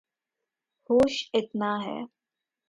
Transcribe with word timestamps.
ہوش 0.89 1.13
اتنا 1.33 1.71
ہے 1.85 1.99